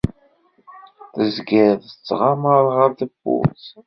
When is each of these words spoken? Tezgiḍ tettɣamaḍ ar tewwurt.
Tezgiḍ 1.13 1.77
tettɣamaḍ 1.89 2.67
ar 2.83 2.91
tewwurt. 2.99 3.65